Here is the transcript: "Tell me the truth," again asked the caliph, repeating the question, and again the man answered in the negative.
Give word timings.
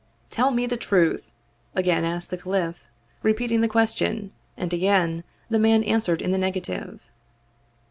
"Tell 0.31 0.49
me 0.49 0.65
the 0.65 0.77
truth," 0.77 1.31
again 1.75 2.03
asked 2.03 2.31
the 2.31 2.37
caliph, 2.39 2.85
repeating 3.21 3.61
the 3.61 3.67
question, 3.67 4.31
and 4.57 4.73
again 4.73 5.23
the 5.47 5.59
man 5.59 5.83
answered 5.83 6.23
in 6.23 6.31
the 6.31 6.39
negative. 6.39 7.01